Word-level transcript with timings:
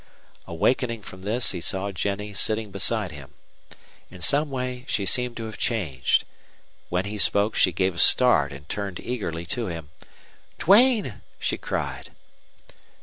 Awakening 0.47 1.03
from 1.03 1.21
this, 1.21 1.51
he 1.51 1.61
saw 1.61 1.91
Jennie 1.91 2.33
sitting 2.33 2.71
beside 2.71 3.11
him. 3.11 3.35
In 4.09 4.19
some 4.19 4.49
way 4.49 4.83
she 4.89 5.05
seemed 5.05 5.37
to 5.37 5.45
have 5.45 5.59
changed. 5.59 6.23
When 6.89 7.05
he 7.05 7.19
spoke 7.19 7.55
she 7.55 7.71
gave 7.71 7.93
a 7.93 7.99
start 7.99 8.51
and 8.51 8.67
turned 8.67 8.99
eagerly 8.99 9.45
to 9.45 9.67
him. 9.67 9.91
"Duane!" 10.57 11.21
she 11.37 11.55
cried. 11.55 12.09